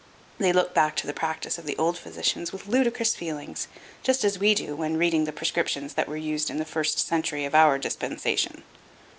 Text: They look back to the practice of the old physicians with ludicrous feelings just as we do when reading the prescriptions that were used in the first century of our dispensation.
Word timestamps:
They 0.39 0.51
look 0.51 0.73
back 0.73 0.95
to 0.95 1.05
the 1.05 1.13
practice 1.13 1.59
of 1.59 1.67
the 1.67 1.77
old 1.77 1.95
physicians 1.95 2.51
with 2.51 2.65
ludicrous 2.65 3.15
feelings 3.15 3.67
just 4.01 4.23
as 4.23 4.39
we 4.39 4.55
do 4.55 4.75
when 4.75 4.97
reading 4.97 5.25
the 5.25 5.31
prescriptions 5.31 5.93
that 5.93 6.07
were 6.09 6.17
used 6.17 6.49
in 6.49 6.57
the 6.57 6.65
first 6.65 6.97
century 6.97 7.45
of 7.45 7.53
our 7.53 7.77
dispensation. 7.77 8.63